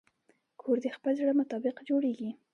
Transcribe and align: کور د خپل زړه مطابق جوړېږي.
کور 0.61 0.77
د 0.83 0.87
خپل 0.95 1.11
زړه 1.19 1.33
مطابق 1.41 1.75
جوړېږي. 1.89 2.29